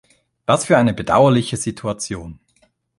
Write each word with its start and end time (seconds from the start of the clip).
Was 0.47 0.65
für 0.65 0.77
eine 0.79 0.95
bedauerliche 0.95 1.57
Situation! 1.57 2.39